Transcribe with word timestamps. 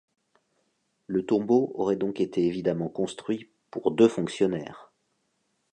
Le 1.05 1.23
tombeau 1.27 1.73
aurait 1.75 1.95
donc 1.95 2.21
été 2.21 2.43
évidemment 2.47 2.89
construit 2.89 3.51
pour 3.69 3.91
deux 3.91 4.07
fonctionnaires. 4.07 4.91